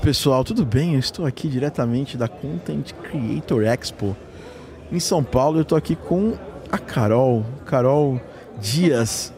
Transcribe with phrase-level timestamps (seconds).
[0.00, 0.94] pessoal, tudo bem?
[0.94, 4.16] Eu estou aqui diretamente da Content Creator Expo
[4.90, 5.58] em São Paulo.
[5.58, 6.34] Eu estou aqui com
[6.72, 8.20] a Carol, Carol
[8.58, 9.32] Dias.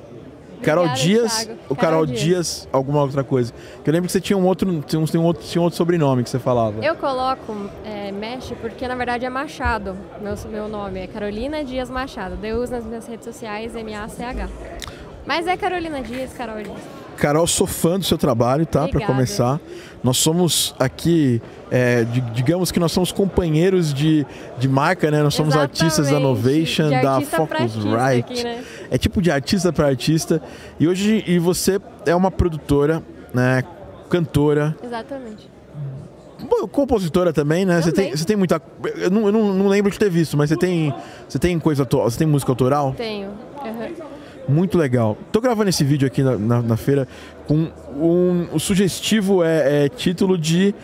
[0.62, 1.60] Carol Obrigada, Dias Thiago.
[1.68, 2.22] ou Carol Carol Dias.
[2.22, 2.68] Dias.
[2.72, 3.52] alguma outra coisa?
[3.82, 5.64] Que eu lembro que você tinha um outro, tinha um, tinha um outro, tinha um
[5.64, 6.84] outro sobrenome que você falava.
[6.84, 9.96] Eu coloco é, Mesh porque na verdade é Machado.
[10.20, 12.36] Meu, meu nome é Carolina Dias Machado.
[12.40, 14.48] Daí Eu uso nas minhas redes sociais M-A-C-H.
[15.26, 17.01] Mas é Carolina Dias, Carol Dias.
[17.16, 18.88] Carol, sou fã do seu trabalho, tá?
[18.88, 19.60] Para começar.
[20.02, 24.26] Nós somos aqui, é, di- digamos que nós somos companheiros de,
[24.58, 25.22] de marca, né?
[25.22, 26.24] Nós somos artistas da Exatamente.
[26.40, 28.18] Innovation, De da pra artista Focusrite.
[28.32, 28.64] aqui, né?
[28.90, 30.42] É tipo de artista para artista.
[30.80, 33.62] E hoje e você é uma produtora, né?
[34.10, 35.50] Cantora, Exatamente.
[36.72, 37.80] Compositora também, né?
[37.80, 38.60] Você tem, você tem muita.
[38.96, 40.92] Eu, não, eu não lembro de ter visto, mas você tem,
[41.28, 42.92] você tem coisa atual, você tem música autoral?
[42.96, 43.28] Tenho.
[43.64, 44.11] Uhum.
[44.48, 45.16] Muito legal.
[45.30, 47.06] Tô gravando esse vídeo aqui na, na- na feira
[47.46, 50.74] com um, o sugestivo é, é título de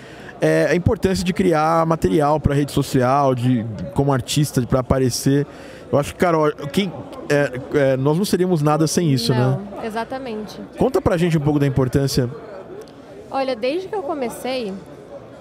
[0.41, 5.45] é, a importância de criar material para rede social, de como artista para aparecer.
[5.91, 6.92] Eu acho que, Carol, quem,
[7.28, 9.67] é, é, nós não seríamos nada sem isso, Não, né?
[9.84, 10.61] exatamente.
[10.78, 12.31] Conta pra gente um pouco da importância.
[13.31, 14.72] Olha, desde que eu comecei,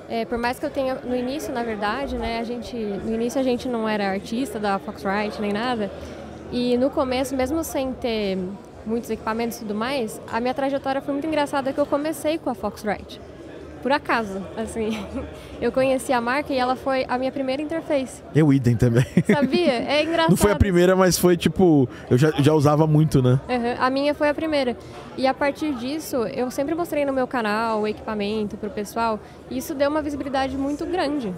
[0.10, 3.40] é, por mais que eu tenha no início, na verdade, né, a gente, no início
[3.40, 5.92] a gente não era artista da Foxrite nem nada.
[6.52, 8.38] E no começo, mesmo sem ter
[8.86, 12.50] muitos equipamentos e tudo mais, a minha trajetória foi muito engraçada que eu comecei com
[12.50, 13.20] a Foxrite.
[13.84, 14.98] Por acaso, assim.
[15.62, 18.22] Eu conheci a marca e ela foi a minha primeira interface.
[18.36, 19.06] Eu idem também.
[19.32, 19.72] Sabia?
[19.72, 20.30] É engraçado.
[20.32, 21.88] Não foi a primeira, mas foi tipo.
[22.10, 23.40] Eu já, já usava muito, né?
[23.48, 24.76] Uhum, A minha foi a primeira.
[25.16, 29.20] E a partir disso, eu sempre mostrei no meu canal o equipamento para o pessoal.
[29.50, 31.34] E isso deu uma visibilidade muito grande.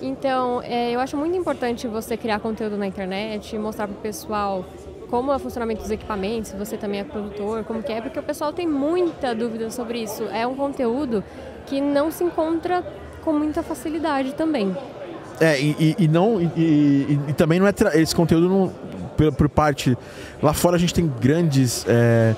[0.00, 4.64] Então, é, eu acho muito importante você criar conteúdo na internet, mostrar para o pessoal
[5.08, 8.18] como é o funcionamento dos equipamentos, se você também é produtor, como que é, porque
[8.18, 10.24] o pessoal tem muita dúvida sobre isso.
[10.32, 11.22] É um conteúdo
[11.66, 12.82] que não se encontra
[13.22, 14.74] com muita facilidade também.
[15.40, 16.40] É, e, e- não.
[16.40, 17.72] E, e- e também não é.
[17.94, 18.72] Esse conteúdo não.
[19.16, 19.96] Por, por parte.
[20.42, 21.84] Lá fora a gente tem grandes.
[21.88, 22.34] é,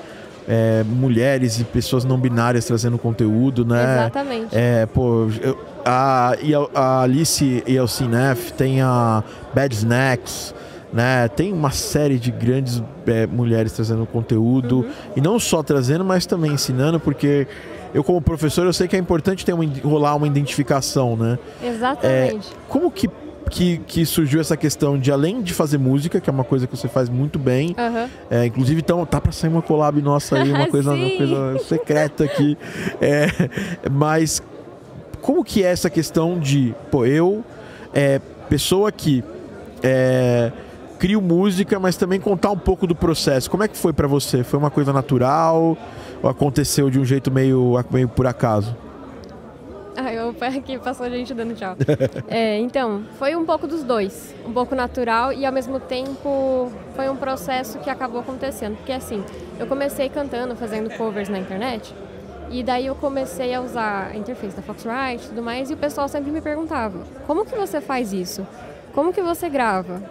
[0.46, 3.82] é, mulheres e pessoas não binárias trazendo conteúdo, né?
[3.82, 4.48] Exatamente.
[4.54, 6.34] É, pô, eu- a,
[6.74, 9.22] a, Alice e o Cinef tem a
[9.54, 10.54] Bad Snacks,
[10.92, 11.28] né?
[11.28, 14.90] Tem uma série de grandes é, mulheres trazendo conteúdo Uhum.
[15.16, 17.46] e não só trazendo, mas também ensinando, porque
[17.92, 21.38] eu como professor eu sei que é importante ter uma, rolar uma identificação, né?
[21.62, 22.48] Exatamente.
[22.68, 23.08] Como que,
[23.50, 26.76] que, que surgiu essa questão de além de fazer música, que é uma coisa que
[26.76, 28.08] você faz muito bem, Aham.
[28.30, 32.24] é, inclusive, então, tá pra sair uma collab nossa aí, uma coisa, uma coisa secreta
[32.24, 32.56] aqui.
[33.00, 33.26] É,
[33.90, 34.42] mas
[35.24, 37.42] como que é essa questão de, pô, eu,
[37.94, 38.20] é,
[38.50, 39.24] pessoa que
[39.82, 40.52] é,
[40.98, 43.50] crio música, mas também contar um pouco do processo.
[43.50, 44.44] Como é que foi pra você?
[44.44, 45.78] Foi uma coisa natural
[46.22, 48.76] ou aconteceu de um jeito meio, meio por acaso?
[49.96, 51.74] Ai, o pé aqui passou gente dando tchau.
[52.28, 54.34] É, então, foi um pouco dos dois.
[54.46, 58.76] Um pouco natural e ao mesmo tempo foi um processo que acabou acontecendo.
[58.76, 59.24] Porque assim,
[59.58, 61.94] eu comecei cantando, fazendo covers na internet.
[62.50, 65.70] E daí eu comecei a usar a interface da Foxrite e tudo mais.
[65.70, 68.46] E o pessoal sempre me perguntava, como que você faz isso?
[68.94, 70.02] Como que você grava?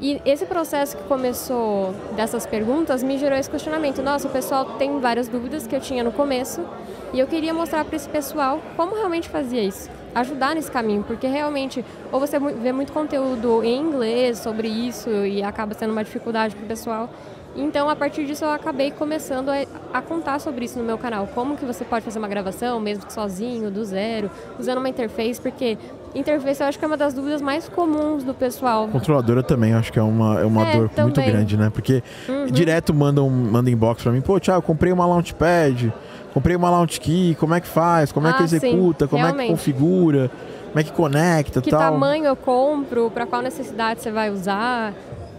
[0.00, 4.00] E esse processo que começou dessas perguntas me gerou esse questionamento.
[4.00, 6.64] Nossa, o pessoal tem várias dúvidas que eu tinha no começo
[7.12, 9.90] e eu queria mostrar para esse pessoal como realmente fazia isso.
[10.14, 15.42] Ajudar nesse caminho, porque realmente, ou você vê muito conteúdo em inglês sobre isso e
[15.42, 17.10] acaba sendo uma dificuldade para o pessoal.
[17.56, 21.26] Então, a partir disso, eu acabei começando a, a contar sobre isso no meu canal.
[21.34, 25.40] Como que você pode fazer uma gravação, mesmo que sozinho, do zero, usando uma interface,
[25.40, 25.76] porque
[26.14, 28.86] interface eu acho que é uma das dúvidas mais comuns do pessoal.
[28.88, 31.30] Controladora também, acho que é uma, é uma É, dor muito também.
[31.32, 31.68] grande, né?
[31.70, 32.46] Porque Uhum.
[32.46, 35.92] direto mandam manda inbox pra mim, pô, Thiago, comprei uma Launchpad,
[36.32, 38.12] comprei uma Launch Key, como é que faz?
[38.12, 39.08] Como é que Ah, sim, executa?
[39.08, 39.50] como é que realmente.
[39.50, 40.30] configura?
[40.68, 41.80] Como é que conecta Que tal?
[41.80, 44.92] tamanho eu compro, para qual necessidade você vai usar.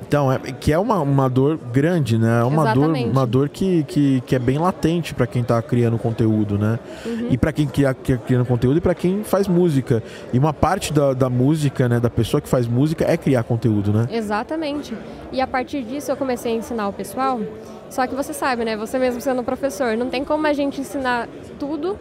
[0.09, 2.39] Então, é, que é uma, uma dor grande, né?
[2.41, 5.99] É uma dor, uma dor que, que, que é bem latente pra quem tá criando
[5.99, 6.79] conteúdo, né?
[7.05, 7.27] Uhum.
[7.29, 10.01] E pra quem cria, que- criando conteúdo e pra quem faz música.
[10.33, 13.93] E uma parte da, da música, né, da pessoa que faz música é criar conteúdo,
[13.93, 14.07] né?
[14.11, 14.97] Exatamente.
[15.31, 17.39] E a partir disso eu comecei a ensinar o pessoal.
[17.91, 18.75] Só que você sabe, né?
[18.77, 21.29] Você mesmo sendo professor, não tem como a gente ensinar
[21.59, 21.95] tudo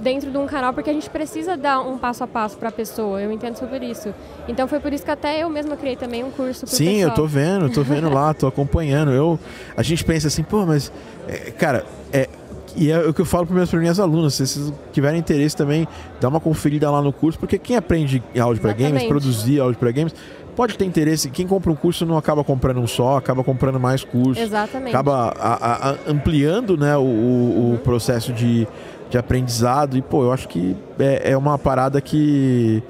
[0.00, 2.72] dentro de um canal porque a gente precisa dar um passo a passo para a
[2.72, 3.20] pessoa.
[3.20, 4.12] Eu entendo sobre isso.
[4.48, 7.14] Então foi por isso que até eu mesma criei também um curso Sim, eu pessoal.
[7.16, 9.10] tô vendo, tô vendo lá, tô acompanhando.
[9.12, 9.38] Eu,
[9.76, 10.92] a gente pensa assim, pô, mas,
[11.26, 12.28] é, cara, é,
[12.76, 15.88] e é o que eu falo para minhas, minhas alunas, se vocês tiverem interesse também,
[16.20, 19.90] dá uma conferida lá no curso, porque quem aprende áudio para games, produzir áudio para
[19.92, 20.14] games,
[20.54, 21.30] pode ter interesse.
[21.30, 24.42] Quem compra um curso não acaba comprando um só, acaba comprando mais cursos.
[24.42, 24.90] Exatamente.
[24.90, 28.66] Acaba a- a- a- ampliando né, o, o- o processo de,
[29.10, 29.96] de aprendizado.
[29.96, 32.82] E, pô, eu acho que é, é uma parada que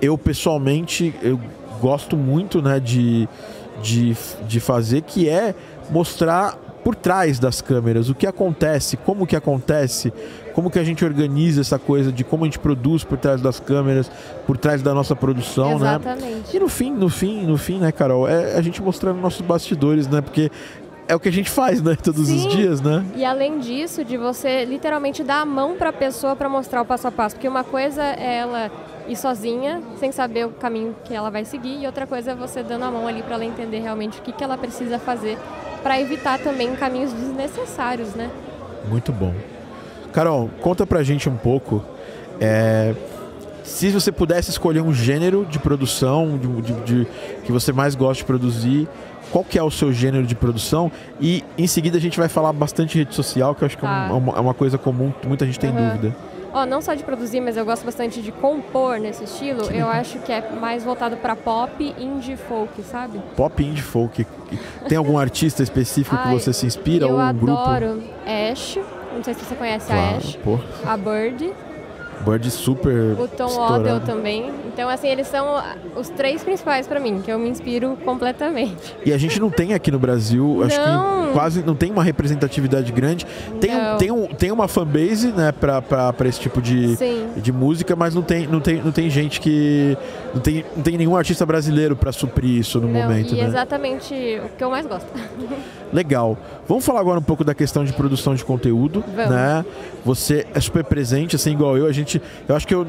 [0.00, 1.40] eu pessoalmente eu
[1.80, 3.28] gosto muito né, de,
[3.82, 4.16] de,
[4.46, 5.54] de fazer, que é
[5.90, 10.12] mostrar por trás das câmeras, o que acontece, como que acontece,
[10.52, 13.58] como que a gente organiza essa coisa de como a gente produz por trás das
[13.58, 14.10] câmeras,
[14.46, 16.22] por trás da nossa produção, Exatamente.
[16.22, 16.42] né?
[16.52, 20.06] E no fim, no fim, no fim, né, Carol, é a gente mostrando nossos bastidores,
[20.06, 20.20] né?
[20.20, 20.50] Porque
[21.06, 22.36] é o que a gente faz, né, todos Sim.
[22.46, 23.04] os dias, né?
[23.14, 26.84] E além disso, de você literalmente dar a mão para a pessoa para mostrar o
[26.84, 28.70] passo a passo, porque uma coisa é ela
[29.06, 32.62] ir sozinha, sem saber o caminho que ela vai seguir, e outra coisa é você
[32.62, 35.36] dando a mão ali para ela entender realmente o que, que ela precisa fazer
[35.82, 38.30] para evitar também caminhos desnecessários, né?
[38.88, 39.34] Muito bom.
[40.12, 41.84] Carol, conta pra gente um pouco.
[42.40, 42.94] é,
[43.62, 47.06] se você pudesse escolher um gênero de produção de, de- de-
[47.44, 48.86] que você mais gosta de produzir,
[49.34, 50.92] qual que é o seu gênero de produção?
[51.20, 53.84] E em seguida a gente vai falar bastante de rede social, que eu acho que
[53.84, 55.88] um- é uma, é uma coisa comum, que muita gente tem Aham.
[55.88, 56.14] dúvida.
[56.52, 59.64] Ó, não só de produzir, mas eu gosto bastante de compor nesse estilo.
[59.72, 63.20] Eu acho que é mais voltado para pop, indie, folk, sabe?
[63.36, 64.24] Pop indie folk.
[64.88, 67.58] Tem algum artista específico que você se inspira eu ou um grupo?
[67.58, 68.78] adoro Ash.
[69.16, 70.36] Não sei se você conhece a Claro, Ash.
[70.44, 70.60] pô.
[70.86, 71.52] A Bird.
[72.26, 73.80] Bird super O Tom estourado.
[73.80, 74.50] Odell também.
[74.72, 75.62] Então, assim, eles são
[75.96, 78.94] os três principais pra mim, que eu me inspiro completamente.
[79.04, 82.90] E a gente não tem aqui no Brasil, acho que quase não tem uma representatividade
[82.92, 83.26] grande.
[83.60, 87.28] Tem, um, tem, um, tem uma fanbase, né, pra, pra, pra esse tipo de, Sim.
[87.36, 89.96] de música, mas não tem, não tem, não tem gente que.
[90.34, 93.46] Não tem, não tem nenhum artista brasileiro pra suprir isso no Não, momento, e né?
[93.46, 94.14] exatamente
[94.44, 95.06] o que eu mais gosto.
[95.92, 96.36] Legal.
[96.66, 99.30] Vamos falar agora um pouco da questão de produção de conteúdo, Vamos.
[99.30, 99.64] né?
[100.04, 101.86] Você é super presente, assim, igual eu.
[101.86, 102.86] A gente, eu acho que eu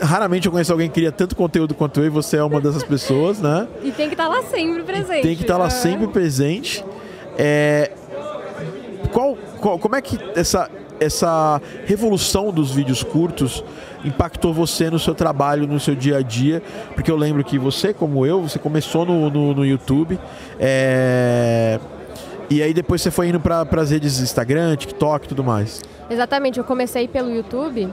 [0.00, 2.84] raramente eu conheço alguém que cria tanto conteúdo quanto eu e você é uma dessas
[2.84, 3.66] pessoas, né?
[3.82, 5.22] E tem que estar lá sempre presente.
[5.22, 5.70] Tem que estar lá Ah.
[5.70, 6.84] sempre presente.
[7.36, 7.90] É,
[9.12, 10.70] qual, qual- como é que essa,
[11.00, 13.64] essa revolução dos vídeos curtos
[14.04, 16.62] impactou você no seu trabalho, no seu dia a dia?
[16.94, 20.16] Porque eu lembro que você, como eu, você começou no, no, no YouTube.
[20.60, 21.80] é,
[22.50, 25.82] e aí depois você foi indo para as redes Instagram, TikTok e tudo mais.
[26.08, 27.88] Exatamente, eu comecei pelo YouTube.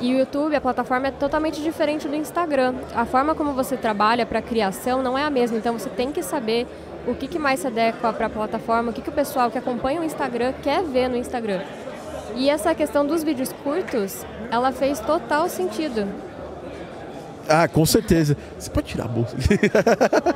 [0.00, 2.74] E o YouTube, a plataforma é totalmente diferente do Instagram.
[2.94, 6.22] A forma como você trabalha para criação não é a mesma, então você tem que
[6.22, 6.68] saber
[7.06, 9.58] o que, que mais se adequa para a plataforma, o que, que o pessoal que
[9.58, 11.62] acompanha o Instagram quer ver no Instagram.
[12.36, 16.06] E essa questão dos vídeos curtos, ela fez total sentido.
[17.48, 18.36] Ah, com certeza.
[18.56, 19.34] Você pode tirar a bolsa.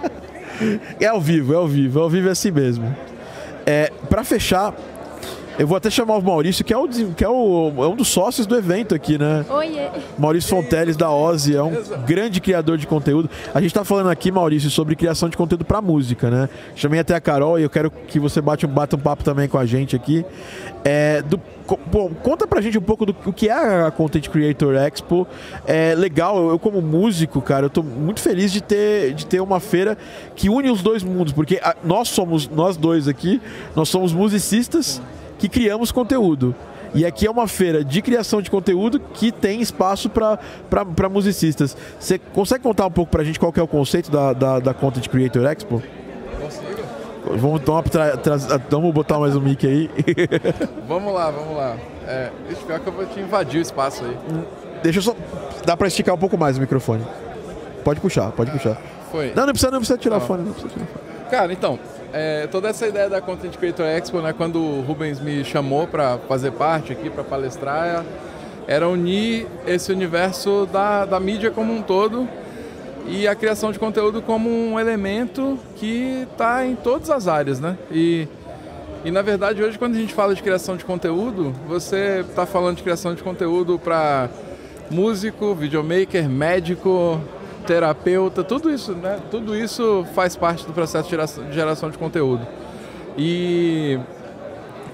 [0.98, 3.11] é ao vivo, é ao vivo, é ao vivo é assim mesmo.
[3.66, 4.74] É, para fechar,
[5.58, 8.08] eu vou até chamar o Maurício, que é, o, que é, o, é um dos
[8.08, 9.44] sócios do evento aqui, né?
[9.50, 9.88] Oiê!
[10.18, 11.72] Maurício Fonteles da Ozzy é um
[12.06, 13.28] grande criador de conteúdo.
[13.54, 16.48] A gente tá falando aqui, Maurício, sobre criação de conteúdo para música, né?
[16.74, 19.48] Chamei até a Carol e eu quero que você bate um, bata um papo também
[19.48, 20.24] com a gente aqui.
[20.84, 21.40] É, do,
[21.86, 23.52] bom, conta pra gente um pouco do o que é
[23.86, 25.26] a Content Creator Expo.
[25.66, 29.40] É legal, eu, eu como músico, cara, eu tô muito feliz de ter, de ter
[29.40, 29.96] uma feira
[30.34, 33.40] que une os dois mundos, porque a- nós somos, nós dois aqui,
[33.76, 35.00] nós somos musicistas
[35.42, 36.54] que criamos conteúdo.
[36.94, 41.76] E aqui é uma feira de criação de conteúdo que tem espaço para musicistas.
[41.98, 44.72] Você consegue contar um pouco pra gente qual que é o conceito da, da, da
[44.74, 45.82] Content Creator Expo?
[46.40, 46.82] Consigo?
[47.40, 48.36] Vamos, então, tra- tra-
[48.70, 49.90] vamos botar mais um mic aí.
[50.86, 51.76] Vamos lá, vamos lá.
[52.06, 52.30] É,
[52.66, 54.16] pior que eu vou te invadir o espaço aí.
[54.82, 55.16] Deixa eu só.
[55.64, 57.04] Dá pra esticar um pouco mais o microfone.
[57.84, 58.76] Pode puxar, pode puxar.
[59.10, 59.32] Foi.
[59.34, 60.26] Não, não precisa, não precisa tirar Tá.
[60.26, 60.42] fone.
[60.44, 61.30] Não precisa tirar fone.
[61.30, 61.78] Cara, então,
[62.12, 66.18] é, toda essa ideia da Content Creator Expo, né, quando o Rubens me chamou para
[66.28, 68.04] fazer parte aqui, para palestrar,
[68.66, 72.28] era unir esse universo da, da mídia como um todo
[73.08, 77.76] e a criação de conteúdo como um elemento que está em todas as áreas, né?
[77.90, 78.28] E,
[79.04, 82.76] e na verdade hoje quando a gente fala de criação de conteúdo, você está falando
[82.76, 84.28] de criação de conteúdo para
[84.90, 87.20] músico, videomaker, médico,
[87.62, 89.18] terapeuta, tudo isso, né?
[89.30, 92.46] Tudo isso faz parte do processo de geração de, geração de conteúdo.
[93.16, 93.98] E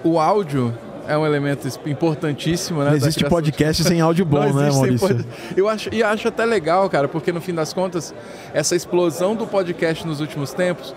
[0.04, 0.72] o áudio
[1.06, 2.90] é um elemento importantíssimo, né?
[2.90, 5.08] Não existe criação de podcast sem áudio bom, não né, Maurício?
[5.08, 8.14] pod- Eu acho, e acho até legal, cara, porque no fim das contas,
[8.52, 10.94] essa explosão do podcast nos últimos tempos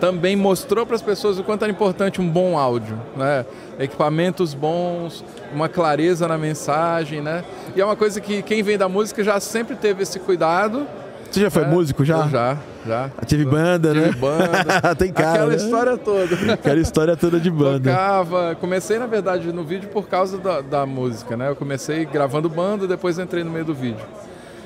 [0.00, 3.44] também mostrou para as pessoas o quanto era importante um bom áudio, né?
[3.78, 5.22] Equipamentos bons,
[5.52, 7.44] uma clareza na mensagem, né?
[7.76, 10.86] E é uma coisa que quem vem da música já sempre teve esse cuidado.
[11.30, 11.68] Você já foi né?
[11.68, 12.26] músico já?
[12.28, 13.10] Já, já.
[13.24, 14.12] Tive banda, Tive né?
[14.12, 14.94] banda.
[14.98, 15.30] Tem cara.
[15.30, 15.56] Aquela né?
[15.56, 16.52] história toda.
[16.52, 17.90] Aquela história toda de banda.
[17.90, 18.56] Tocava.
[18.56, 21.48] Comecei, na verdade, no vídeo por causa da, da música, né?
[21.48, 24.04] Eu comecei gravando banda, depois entrei no meio do vídeo.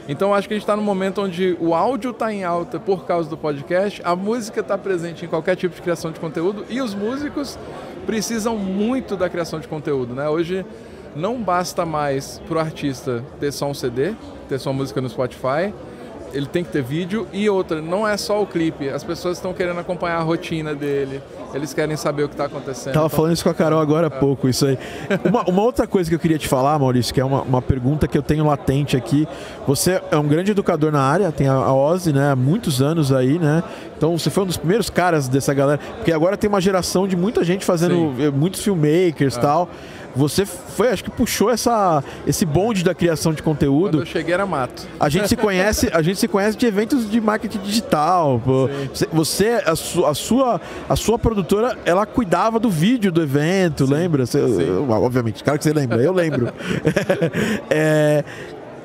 [0.09, 3.07] Então acho que a gente está num momento onde o áudio está em alta por
[3.07, 6.83] causa do podcast, a música está presente em qualquer tipo de criação de conteúdo e
[6.83, 7.59] os músicos
[8.05, 10.29] precisam muito da criação de conteúdo, né?
[10.29, 10.65] Hoje
[11.17, 14.13] não basta mais pro artista ter só um CD,
[14.47, 15.73] ter só música no Spotify,
[16.35, 19.53] ele tem que ter vídeo e outra, não é só o clipe, as pessoas estão
[19.55, 21.23] querendo acompanhar a rotina dele,
[21.55, 22.93] eles querem saber o que está acontecendo.
[22.93, 23.17] Tava então...
[23.17, 24.19] falando isso com a Carol agora há é.
[24.19, 24.79] pouco, isso aí.
[25.25, 28.09] Uma, uma, outra coisa que eu queria te falar, Maurício, que é uma, uma pergunta
[28.09, 29.27] que eu tenho latente aqui.
[29.67, 33.13] Você é um grande educador na área, tem a, a Ozzy, né, há muitos anos
[33.13, 33.63] aí, né?
[33.97, 37.17] Então você foi um dos primeiros caras dessa galera, porque agora tem uma geração de
[37.17, 38.31] muita gente fazendo Sim.
[38.31, 39.41] muitos filmmakers e é.
[39.41, 39.71] tal.
[40.17, 43.99] Você foi, acho que puxou essa, esse bonde da criação de conteúdo.
[43.99, 44.87] Quando eu cheguei era mato.
[44.99, 48.41] A gente se conhece, a gente se conhece de eventos de marketing digital.
[48.93, 49.07] Sim.
[49.13, 53.93] Você, a, su, a, sua, a sua produtora, ela cuidava do vídeo do evento, Sim.
[53.93, 54.27] lembra?
[54.27, 54.87] Você, Sim.
[54.89, 56.53] Obviamente, claro que você lembra, eu lembro.
[57.71, 58.25] é,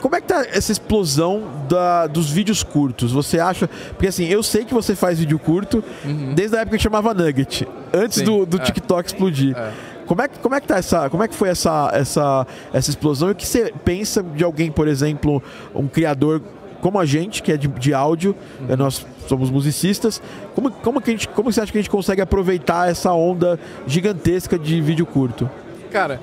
[0.02, 3.12] como é que tá essa explosão da, dos vídeos curtos?
[3.12, 3.68] Você acha.
[3.90, 6.34] Porque assim, eu sei que você faz vídeo curto uhum.
[6.34, 8.62] desde a época que chamava Nugget, antes do, do é.
[8.62, 9.58] TikTok explodir.
[9.58, 9.72] É.
[10.10, 12.90] Como é, que, como é que tá essa, como é que foi essa, essa, essa
[12.90, 13.30] explosão?
[13.30, 15.40] E o que você pensa de alguém, por exemplo,
[15.74, 16.42] um criador
[16.82, 18.76] como a gente, que é de, de áudio, uhum.
[18.76, 20.20] nós somos musicistas,
[20.56, 23.60] como, como, que a gente, como você acha que a gente consegue aproveitar essa onda
[23.86, 25.48] gigantesca de vídeo curto?
[25.92, 26.20] Cara,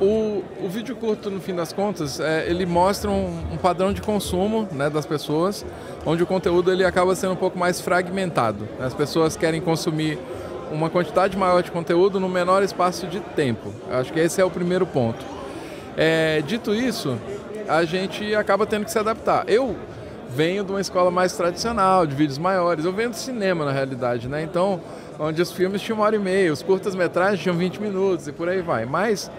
[0.00, 4.02] o, o vídeo curto, no fim das contas, é, ele mostra um, um, padrão de
[4.02, 5.64] consumo né, das pessoas,
[6.04, 8.66] onde o conteúdo ele acaba sendo um pouco mais fragmentado.
[8.80, 10.18] As pessoas querem consumir
[10.70, 13.72] uma quantidade maior de conteúdo no menor espaço de tempo.
[13.90, 15.24] Acho que esse é o primeiro ponto.
[15.96, 17.16] É, dito isso,
[17.68, 19.44] a gente acaba tendo que se adaptar.
[19.48, 19.76] Eu
[20.28, 22.84] venho de uma escola mais tradicional, de vídeos maiores.
[22.84, 24.42] Eu venho do cinema, na realidade, né?
[24.42, 24.80] Então,
[25.18, 28.48] onde os filmes tinham uma hora e meia, os curtas-metragens tinham 20 minutos e por
[28.48, 28.84] aí vai.
[28.84, 29.30] Mas,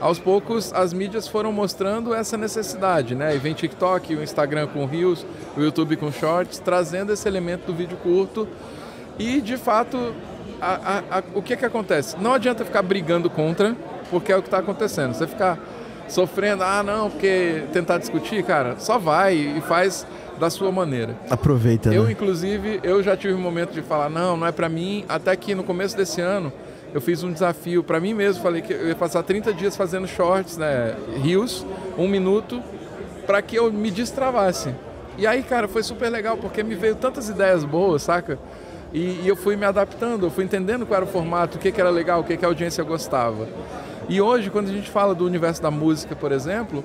[0.00, 3.34] aos poucos, as mídias foram mostrando essa necessidade, né?
[3.36, 7.74] E vem TikTok, o Instagram com Reels, o YouTube com Shorts, trazendo esse elemento do
[7.74, 8.48] vídeo curto.
[9.18, 10.14] E, de fato,
[10.60, 12.16] a, a, a, o que que acontece?
[12.20, 13.76] Não adianta ficar brigando contra,
[14.10, 15.14] porque é o que está acontecendo.
[15.14, 15.58] Você ficar
[16.08, 20.06] sofrendo, ah, não, porque tentar discutir, cara, só vai e faz
[20.38, 21.16] da sua maneira.
[21.28, 21.92] Aproveita.
[21.92, 22.12] Eu, né?
[22.12, 25.04] inclusive, eu já tive um momento de falar, não, não é para mim.
[25.08, 26.52] Até que no começo desse ano
[26.94, 28.42] eu fiz um desafio para mim mesmo.
[28.42, 32.62] Falei que eu ia passar 30 dias fazendo shorts, né, rios, um minuto,
[33.26, 34.74] para que eu me destravasse.
[35.18, 38.38] E aí, cara, foi super legal porque me veio tantas ideias boas, saca?
[38.92, 41.70] E, e, eu fui me adaptando, eu fui entendendo qual era o formato, o que,
[41.70, 43.46] que era legal, o que, que a audiência gostava.
[44.08, 46.82] E hoje, quando a gente fala do universo da música, por exemplo,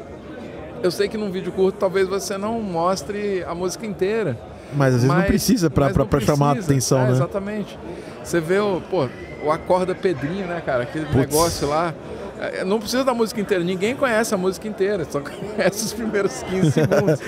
[0.83, 4.37] eu sei que num vídeo curto talvez você não mostre a música inteira.
[4.75, 7.11] Mas às vezes mas, não precisa para chamar a atenção, é, né?
[7.11, 7.79] Exatamente.
[8.21, 9.07] Você vê o, pô,
[9.45, 10.83] o Acorda Pedrinho, né, cara?
[10.83, 11.15] Aquele Puts.
[11.15, 11.93] negócio lá.
[12.39, 16.43] É, não precisa da música inteira, ninguém conhece a música inteira, só conhece os primeiros
[16.43, 17.19] 15 segundos.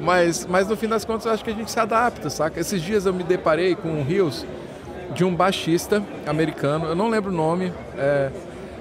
[0.00, 2.60] mas, mas no fim das contas eu acho que a gente se adapta, saca?
[2.60, 4.46] Esses dias eu me deparei com um Rios
[5.14, 8.30] de um baixista americano, eu não lembro o nome, é,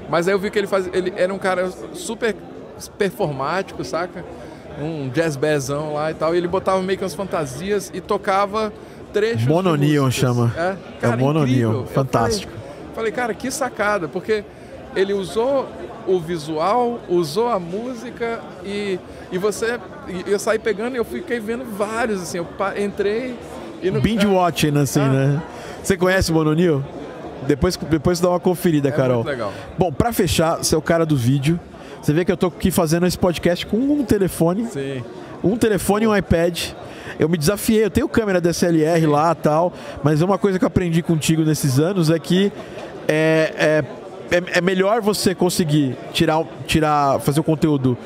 [0.09, 2.35] mas aí eu vi que ele fazia, ele era um cara super
[2.97, 4.23] performático, saca?
[4.81, 8.73] Um jazz bezão lá e tal, e ele botava meio que umas fantasias e tocava
[9.11, 9.45] trechos.
[9.45, 10.51] Mononion chama.
[10.57, 12.51] É, cara, é Mononion, fantástico.
[12.51, 14.43] Falei, falei, cara, que sacada, porque
[14.95, 15.67] ele usou
[16.07, 18.99] o visual, usou a música e,
[19.31, 19.79] e você.
[20.07, 22.37] E eu saí pegando e eu fiquei vendo vários, assim.
[22.37, 22.47] Eu
[22.77, 23.35] entrei
[23.81, 24.01] e no.
[24.01, 25.09] Binge watching, assim, ah.
[25.09, 25.43] né?
[25.81, 26.83] Você conhece o Mononil?
[27.47, 29.17] Depois, depois dá uma conferida, é Carol.
[29.17, 29.51] Muito legal.
[29.77, 31.59] Bom, pra fechar, você é o cara do vídeo.
[32.01, 34.65] Você vê que eu tô aqui fazendo esse podcast com um telefone.
[34.67, 35.03] Sim.
[35.43, 36.69] Um telefone e um iPad.
[37.19, 39.07] Eu me desafiei, eu tenho câmera DSLR Sim.
[39.07, 39.73] lá tal,
[40.03, 42.51] mas uma coisa que eu aprendi contigo nesses anos é que
[43.07, 43.83] é, é
[44.33, 47.97] é, é melhor você conseguir tirar, tirar fazer o conteúdo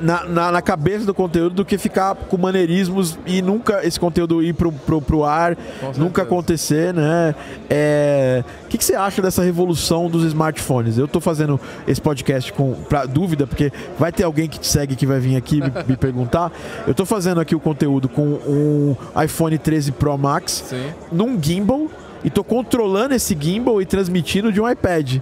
[0.00, 4.42] na, na, na, cabeça do conteúdo do que ficar com maneirismos e nunca esse conteúdo
[4.42, 5.56] ir pro, pro, pro ar,
[5.98, 7.34] nunca acontecer, né?
[7.68, 8.42] É...
[8.64, 10.96] O que, que, você acha dessa revolução dos smartphones?
[10.96, 14.96] Eu estou fazendo esse podcast com pra dúvida, porque vai ter alguém que te segue
[14.96, 16.50] que vai vir aqui me, me perguntar.
[16.86, 20.86] Eu estou fazendo aqui o conteúdo com um iPhone 13 Pro Max Sim.
[21.12, 21.86] num gimbal
[22.24, 25.18] e tô controlando esse gimbal e transmitindo de um iPad.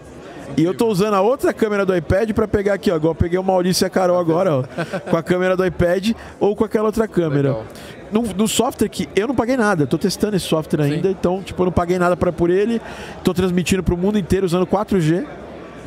[0.56, 2.96] E eu tô usando a outra câmera do iPad para pegar aqui, ó.
[2.96, 4.64] Igual eu peguei o Maurício e a Carol agora, ó.
[5.08, 7.58] com a câmera do iPad ou com aquela outra câmera.
[8.10, 11.16] No, no, software que eu não paguei nada, tô testando esse software ainda, Sim.
[11.18, 12.80] então, tipo, eu não paguei nada para por ele.
[13.22, 15.26] Tô transmitindo para o mundo inteiro usando 4G.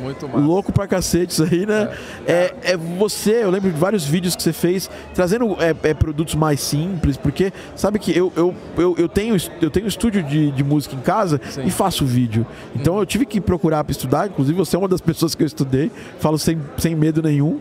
[0.02, 0.40] Muito massa.
[0.40, 1.96] Louco pra cacete isso aí, né?
[2.26, 2.32] É.
[2.32, 6.34] é, é você, eu lembro de vários vídeos que você fez trazendo é, é, produtos
[6.34, 10.64] mais simples, porque sabe que eu, eu, eu, eu tenho eu tenho estúdio de, de
[10.64, 11.64] música em casa Sim.
[11.64, 12.46] e faço vídeo.
[12.74, 12.98] Então hum.
[12.98, 15.90] eu tive que procurar para estudar, inclusive você é uma das pessoas que eu estudei,
[16.18, 17.60] falo sem, sem medo nenhum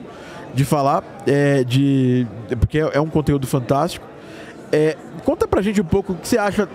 [0.54, 2.28] de falar, é, de,
[2.60, 4.06] porque é, é um conteúdo fantástico.
[4.72, 6.68] É, conta pra gente um pouco o que você acha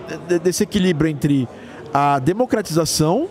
[0.43, 1.47] desse equilíbrio entre
[1.93, 3.27] a democratização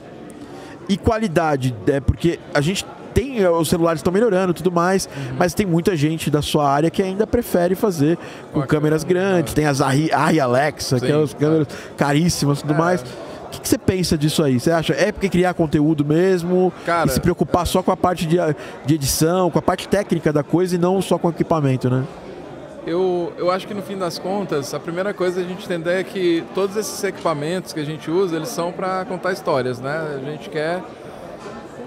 [0.89, 5.37] e qualidade, é porque a gente tem eh, os celulares estão melhorando tudo mais, Uhum.
[5.39, 8.19] mas tem muita gente da sua área que ainda prefere fazer
[8.53, 11.67] com câmeras câmera, grandes, tem as Arri, Arri Alexa, que Sim, é as câmeras
[11.97, 12.79] caríssimas e tudo É.
[12.79, 13.01] mais.
[13.03, 14.59] O que, que você pensa disso aí?
[14.61, 18.27] Você acha é porque criar conteúdo mesmo Cara, e se preocupar só com a parte
[18.27, 18.37] de,
[18.85, 22.03] de edição, com a parte técnica da coisa e não só com o equipamento, né?
[22.87, 26.05] Eu, eu acho que no fim das contas, a primeira coisa a gente entender é
[26.05, 30.15] que todos esses equipamentos que a gente usa, eles são para contar histórias, né?
[30.15, 30.81] A gente quer.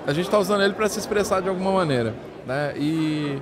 [0.06, 2.14] A gente está usando ele para se expressar de alguma maneira,
[2.46, 2.74] né?
[2.76, 3.42] E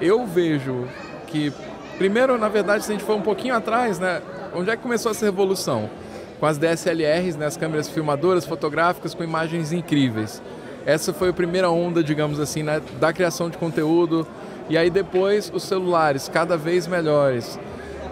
[0.00, 0.86] eu vejo
[1.26, 1.52] que,
[1.98, 4.22] primeiro, na verdade, se a gente for um pouquinho atrás, né?
[4.54, 5.90] Onde é que começou essa revolução?
[6.38, 7.46] Com as DSLRs, né?
[7.46, 10.40] As câmeras filmadoras fotográficas com imagens incríveis.
[10.86, 12.80] Essa foi a primeira onda, digamos assim, né?
[13.00, 14.24] da criação de conteúdo.
[14.72, 17.60] E aí depois os celulares cada vez melhores.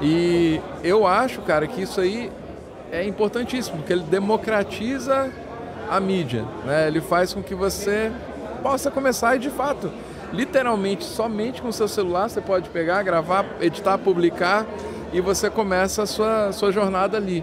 [0.02, 2.30] E eu acho, cara, que isso aí
[2.92, 5.30] é importantíssimo, porque ele democratiza
[5.88, 6.86] a mídia, né?
[6.86, 8.12] Ele faz com que você
[8.62, 9.90] possa começar e de fato,
[10.34, 14.66] literalmente somente com seu celular você pode pegar, gravar, editar, publicar
[15.14, 17.42] e você começa a sua, sua jornada ali.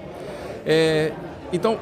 [0.63, 1.11] É,
[1.51, 1.79] então,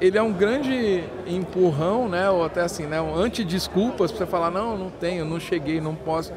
[0.00, 2.28] ele é um grande empurrão, né?
[2.28, 3.00] Ou até assim, né?
[3.00, 6.32] Um anti-desculpas para você falar, não, não tenho, não cheguei, não posso.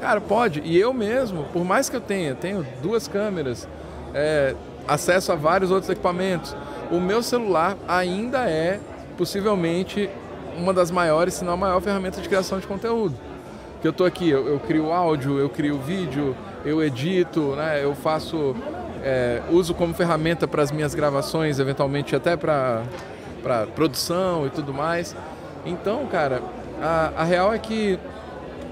[0.00, 0.62] Cara, pode.
[0.64, 3.68] E eu mesmo, por mais que eu tenha, tenho duas câmeras,
[4.14, 4.54] é,
[4.88, 6.56] acesso a vários outros equipamentos,
[6.90, 8.80] o meu celular ainda é
[9.16, 10.08] possivelmente
[10.56, 13.14] uma das maiores, se não a maior ferramenta de criação de conteúdo.
[13.82, 17.82] Que eu tô aqui, eu, eu crio áudio, eu crio vídeo, eu edito, né?
[17.82, 18.56] Eu faço,
[19.02, 22.82] é, uso como ferramenta para as minhas gravações, eventualmente até para
[23.74, 25.14] produção e tudo mais.
[25.64, 26.42] Então, cara,
[26.82, 27.98] a, a real é que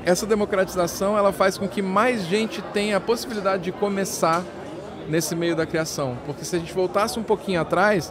[0.09, 4.43] essa democratização ela faz com que mais gente tenha a possibilidade de começar
[5.07, 6.17] nesse meio da criação.
[6.25, 8.11] Porque se a gente voltasse um pouquinho atrás,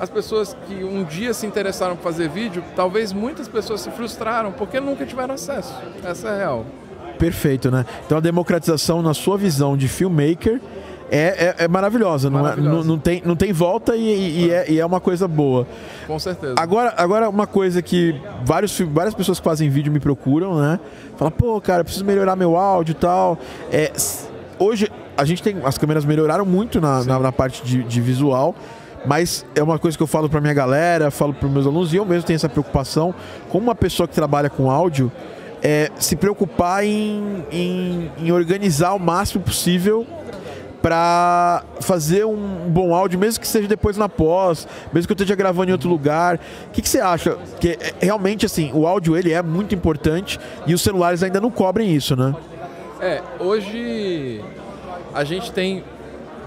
[0.00, 4.50] as pessoas que um dia se interessaram por fazer vídeo, talvez muitas pessoas se frustraram
[4.50, 5.74] porque nunca tiveram acesso.
[6.02, 6.66] Essa é a real.
[7.18, 7.84] Perfeito, né?
[8.06, 10.58] Então a democratização, na sua visão de filmmaker,
[11.10, 12.28] é, é, é maravilhosa.
[12.30, 15.26] Não, é- não, não tem, não tem volta e, e- é, e é uma coisa
[15.28, 15.66] boa.
[16.06, 16.54] Com certeza.
[16.58, 20.80] Agora, agora uma coisa que vários, várias pessoas que fazem vídeo me procuram, né?
[21.16, 23.38] Fala, pô, cara, preciso melhorar meu áudio e tal.
[23.70, 23.92] É,
[24.58, 25.56] hoje a gente tem.
[25.64, 28.54] As câmeras melhoraram muito na, na, na parte de, de visual.
[29.04, 31.96] Mas é uma coisa que eu falo pra minha galera, falo pros meus alunos, e
[31.96, 33.14] eu mesmo tenho essa preocupação.
[33.50, 35.12] Como uma pessoa que trabalha com áudio,
[35.62, 40.04] é se preocupar em, em, em organizar o máximo possível
[40.86, 42.36] para fazer um
[42.68, 45.88] bom áudio, mesmo que seja depois na pós, mesmo que eu esteja gravando em outro
[45.88, 46.38] lugar.
[46.68, 47.36] O que, que você acha?
[47.58, 51.50] Que é, realmente assim, o áudio ele é muito importante e os celulares ainda não
[51.50, 52.32] cobrem isso, né?
[53.00, 54.44] É, hoje
[55.12, 55.82] a gente tem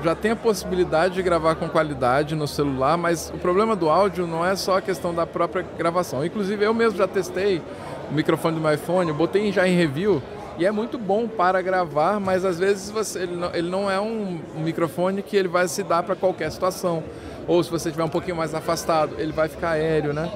[0.02, 4.26] já tem a possibilidade de gravar com qualidade no celular, mas o problema do áudio
[4.26, 6.26] não é só a questão da própria gravação.
[6.26, 7.62] Inclusive eu mesmo já testei
[8.10, 10.24] o microfone do meu iPhone, botei já em review
[10.60, 14.00] e é muito bom para gravar, mas às vezes você, ele, não, ele não é
[14.00, 17.04] um, um microfone que ele vai se dar para qualquer situação.
[17.48, 20.30] Ou se você estiver um pouquinho mais afastado, ele vai ficar aéreo, né?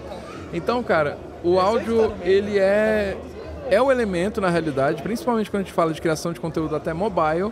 [0.54, 3.16] Então, cara, o áudio ele é
[3.70, 6.92] é o elemento na realidade, principalmente quando a gente fala de criação de conteúdo até
[6.94, 7.52] mobile,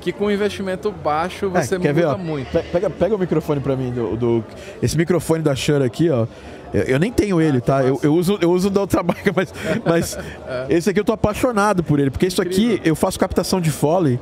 [0.00, 2.18] que com investimento baixo você É, quer muda ver, ó?
[2.18, 2.50] muito.
[2.52, 4.44] Pe- Pega, pega o microfone pra mim, do, do-
[4.82, 6.26] esse microfone da Shure aqui, ó.
[6.72, 7.82] Eu, eu nem tenho ele, tá?
[7.82, 9.52] Eu, eu uso, eu uso da outra marca, mas,
[9.84, 10.18] mas
[10.68, 14.18] esse aqui eu tô apaixonado por ele, porque isso aqui eu faço captação de Foley.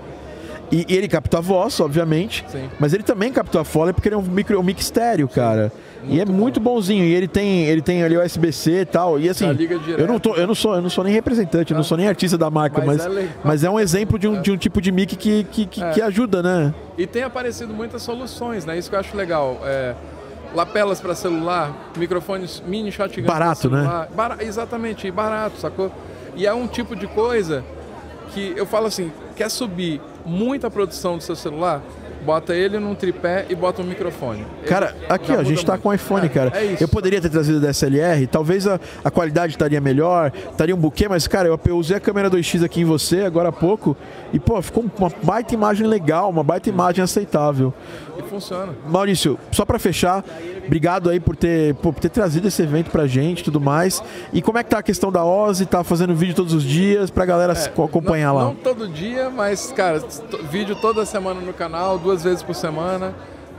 [0.70, 2.68] E, e ele capta a voz, obviamente, Sim.
[2.80, 5.70] mas ele também capta a Foley porque ele é um, micro, um mix estéreo, cara.
[6.08, 7.04] e é muito bonzinho.
[7.04, 9.20] E ele tem, ele tem ali USB-C e tal.
[9.20, 9.46] E assim,
[9.96, 12.08] eu não, tô, eu, não sou, eu não sou nem representante, eu não sou nem
[12.08, 14.80] artista da marca, Mas mas, é mas é um exemplo de um, de um tipo
[14.80, 15.90] de mic que, que, que, É.
[15.92, 16.74] que ajuda, né?
[16.98, 18.76] E tem aparecido muitas soluções, né?
[18.76, 19.60] Isso que eu acho legal.
[19.64, 19.94] É,
[20.54, 24.08] lapelas para celular, microfones mini shotgun Barato, né?
[24.14, 25.90] Bara- exatamente, barato, sacou?
[26.34, 27.64] E é um tipo de coisa
[28.32, 31.80] que eu falo assim, quer subir muita produção do seu celular?
[32.26, 34.44] Bota ele num tripé e bota um microfone.
[34.58, 35.82] Ele Cara, aqui já ó, a gente tá muito.
[35.84, 36.52] com iPhone, É, cara.
[36.54, 36.76] É.
[36.80, 41.08] Eu poderia ter trazido a DSLR, talvez a, a qualidade estaria melhor, estaria um buquê,
[41.08, 43.96] mas, cara, eu, eu usei a câmera 2x aqui em você agora há pouco
[44.32, 47.72] e, pô, ficou uma baita imagem legal, uma baita imagem aceitável.
[48.18, 48.72] E funciona.
[48.88, 50.24] Maurício, só pra fechar,
[50.64, 54.02] obrigado aí por ter, por ter trazido esse evento pra gente e tudo mais.
[54.32, 55.66] E como é que tá a questão da Ozzy?
[55.66, 58.44] Tá fazendo vídeo todos os dias pra galera co- acompanhar É, não, lá?
[58.46, 60.02] Não todo dia, mas, cara,
[60.50, 63.14] vídeo toda semana no canal, duas vezes por semana.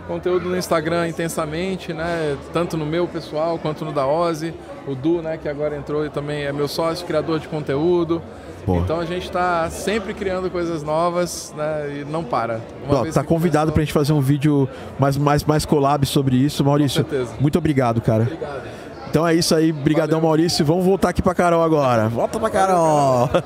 [0.07, 2.37] Conteúdo no Instagram intensamente, né?
[2.53, 4.53] Tanto no meu pessoal quanto no da Ozzy.
[4.87, 8.21] O Du, né, que agora entrou e também é meu sócio, criador de conteúdo.
[8.65, 8.79] Boa.
[8.79, 12.01] Então a gente está sempre criando coisas novas, né?
[12.01, 12.61] E não para.
[12.87, 14.67] Uma Ó, tá convidado pra começou- gente fazer um vídeo
[14.97, 16.63] mais, mais, mais collab sobre isso.
[16.63, 17.33] Maurício, Com certeza.
[17.39, 18.23] muito obrigado, cara.
[18.23, 18.61] Obrigado.
[19.09, 20.65] Então é isso aí, brigadão Maurício.
[20.65, 22.07] Vamos voltar aqui pra Carol agora.
[22.09, 23.29] Volta pra Carol.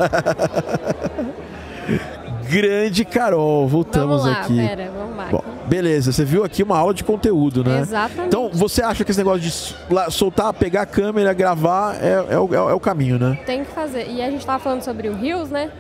[2.50, 4.58] Grande Carol, voltamos vamos lá, aqui.
[4.58, 4.92] Pera,
[5.30, 7.82] Bom, beleza, você viu aqui uma aula de conteúdo, né?
[7.82, 8.28] Exatamente.
[8.28, 9.52] Então, você acha que esse negócio de
[10.12, 13.40] soltar, pegar a câmera, gravar é, é o, é o caminho, né?
[13.46, 14.08] Tem que fazer.
[14.10, 15.72] E a gente tava falando sobre o Reels, né?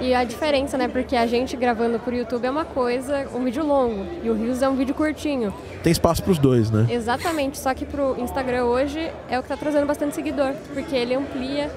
[0.00, 0.88] E a diferença, né?
[0.88, 4.04] Porque a gente gravando por YouTube é uma coisa, um vídeo longo.
[4.22, 5.54] E o Reels é um vídeo curtinho.
[5.82, 6.86] Tem espaço pros dois, né?
[6.90, 7.58] Exatamente.
[7.58, 10.52] Só que pro Instagram hoje é o que tá trazendo bastante seguidor.
[10.74, 11.70] Porque ele amplia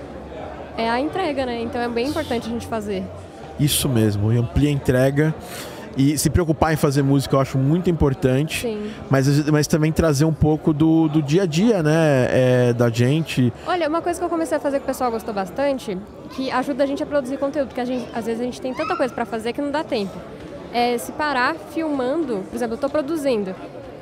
[0.78, 1.62] é a entrega, né?
[1.62, 3.04] Então é bem importante a gente fazer.
[3.60, 5.34] Isso mesmo, e amplia a entrega.
[5.98, 8.62] E se preocupar em fazer música eu acho muito importante.
[8.62, 8.92] Sim.
[9.10, 12.28] Mas, mas também trazer um pouco do, do dia a dia, né?
[12.30, 13.52] É, da gente.
[13.66, 15.98] Olha, uma coisa que eu comecei a fazer que o pessoal gostou bastante,
[16.32, 18.74] que ajuda a gente a produzir conteúdo, porque a gente, às vezes a gente tem
[18.74, 20.14] tanta coisa pra fazer que não dá tempo.
[20.72, 23.56] É se parar filmando, por exemplo, eu tô produzindo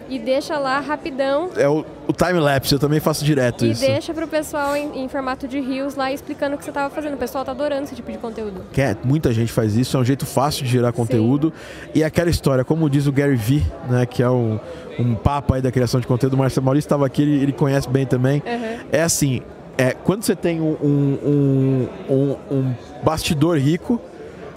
[0.09, 3.81] e deixa lá rapidão É o, o time-lapse, eu também faço direto e isso.
[3.81, 7.15] deixa pro pessoal em, em formato de reels lá explicando o que você tava fazendo.
[7.15, 8.61] O pessoal tá adorando esse tipo de conteúdo.
[8.71, 11.53] Que é, muita gente faz isso, é um jeito fácil de gerar conteúdo.
[11.93, 14.59] E é aquela história, como diz o Gary Vee, né, que é um,
[14.99, 17.89] um papa aí da criação de conteúdo, o Marcelo Maurício estava aqui, ele, ele conhece
[17.89, 18.41] bem também.
[18.45, 18.85] Uhum.
[18.91, 19.41] É assim,
[19.77, 23.99] é, quando você tem um, um, um, um bastidor rico,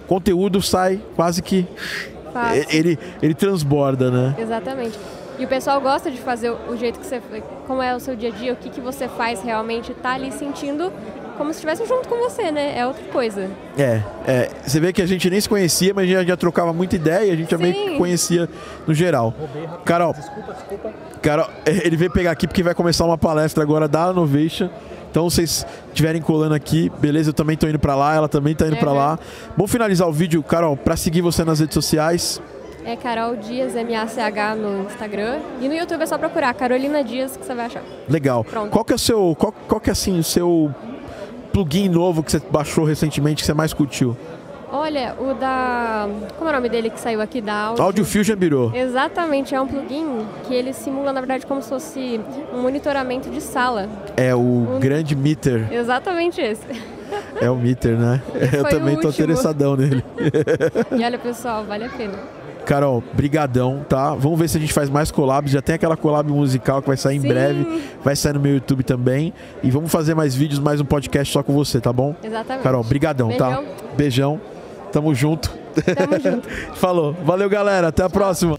[0.07, 1.67] conteúdo sai quase que.
[2.33, 2.67] Fácil.
[2.71, 4.37] Ele, ele transborda, né?
[4.39, 4.99] Exatamente.
[5.39, 7.23] E o pessoal gosta de fazer o jeito que você.
[7.67, 10.33] Como é o seu dia a dia, o que, que você faz realmente, tá ali
[10.33, 10.93] sentindo
[11.37, 12.77] como se estivesse junto com você, né?
[12.77, 13.49] É outra coisa.
[13.79, 16.73] É, é, você vê que a gente nem se conhecia, mas a gente já trocava
[16.73, 17.97] muita ideia, a gente já meio que Sim.
[17.99, 18.49] conhecia
[18.85, 19.33] no geral.
[19.85, 20.13] Carol,
[21.23, 24.69] Carol, ele veio pegar aqui porque vai começar uma palestra agora da Innovation.
[25.11, 28.55] Então, se vocês estiverem colando aqui, beleza, eu também tô indo pra lá, ela também
[28.55, 28.97] tá indo pra Uhum.
[28.97, 29.19] lá.
[29.57, 32.43] Vamos finalizar o vídeo, Carol, pra seguir você nas redes sociais.
[32.85, 35.41] É Carol Dias, M-A-C-H no Instagram.
[35.61, 37.83] E no YouTube é só procurar Carolina Dias que você vai achar.
[38.09, 38.45] Legal.
[38.45, 38.71] Pronto.
[38.71, 40.75] Qual que é o seu, qual, qual que é assim o seu
[41.53, 44.17] plugin novo que você baixou recentemente que você mais curtiu?
[44.71, 46.07] Olha, o da.
[46.37, 47.83] Como é o nome dele que saiu aqui da Audio?
[47.83, 48.71] Audio Fusion Bureau.
[48.75, 52.21] Exatamente, é um plugin que ele simula, na verdade, como se fosse
[52.53, 53.89] um monitoramento de sala.
[54.15, 55.73] É o grande meter.
[55.73, 56.67] Exatamente esse.
[57.41, 58.21] É o meter, né?
[58.53, 60.05] Eu foi também o tô interessadão nele.
[60.99, 62.19] E olha, pessoal, vale a pena.
[62.69, 64.15] Carol, brigadão, tá?
[64.15, 65.51] Vamos ver se a gente faz mais collabs.
[65.51, 67.29] Já tem aquela collab musical que vai sair em Sim.
[67.29, 67.83] breve.
[68.05, 69.33] Vai sair no meu YouTube também.
[69.63, 72.15] E vamos fazer mais vídeos, mais um podcast só com você, tá bom?
[72.23, 72.63] Exatamente.
[72.63, 73.63] Carol, brigadão, tá?
[73.63, 73.65] Beijão.
[73.97, 74.41] Beijão.
[74.93, 75.51] Tamo junto.
[75.97, 76.47] Tamo junto.
[76.77, 77.17] Falou.
[77.25, 77.89] Valeu, galera.
[77.89, 78.59] Até a próxima.